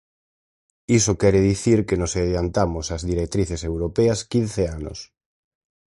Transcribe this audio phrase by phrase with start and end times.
[0.97, 4.99] Iso quere dicir que nos adiantamos ás directrices europeas quince anos.